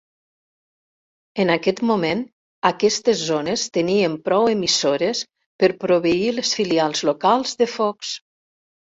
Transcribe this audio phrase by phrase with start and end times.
[1.41, 2.23] En aquest moment,
[2.69, 5.21] aquestes zones tenien prou emissores
[5.65, 8.15] per proveir les filials locals de Fox.